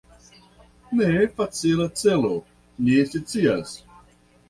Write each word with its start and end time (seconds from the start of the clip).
Ne 1.01 1.09
facila 1.35 1.87
celo, 2.01 2.35
ni 2.87 2.99
scias. 3.15 3.81